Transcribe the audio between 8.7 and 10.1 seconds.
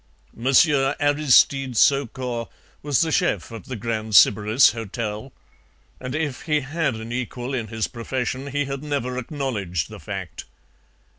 never acknowledged the